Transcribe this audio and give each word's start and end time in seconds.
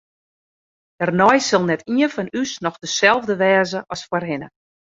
Dêrnei 0.97 1.37
sil 1.47 1.63
net 1.67 1.81
ien 2.01 2.13
fan 2.15 2.33
ús 2.41 2.51
noch 2.63 2.79
deselde 2.81 3.35
wêze 3.41 3.79
as 3.93 4.01
foarhinne. 4.09 4.47